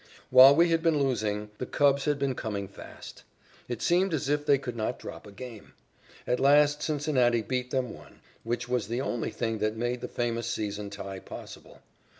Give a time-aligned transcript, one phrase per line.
[0.31, 3.21] While we had been losing, the Cubs had been coming fast.
[3.67, 5.73] It seemed as if they could not drop a game.
[6.25, 10.47] At last Cincinnati beat them one, which was the only thing that made the famous
[10.49, 11.83] season tie possible.